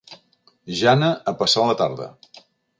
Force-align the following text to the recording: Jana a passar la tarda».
Jana 0.79 1.11
a 1.33 1.35
passar 1.43 1.69
la 1.69 1.79
tarda». 1.85 2.11